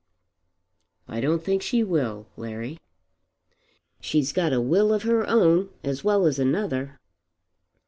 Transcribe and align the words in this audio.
"I 1.07 1.21
don't 1.21 1.43
think 1.43 1.61
she 1.61 1.83
will, 1.83 2.25
Larry." 2.35 2.79
"She's 3.99 4.33
got 4.33 4.51
a 4.51 4.59
will 4.59 4.91
of 4.91 5.03
her 5.03 5.27
own 5.29 5.69
as 5.83 6.03
well 6.03 6.25
as 6.25 6.39
another." 6.39 6.97